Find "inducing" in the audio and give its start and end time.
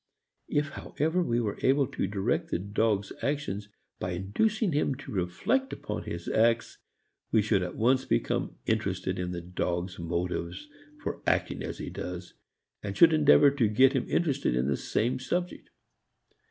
4.13-4.71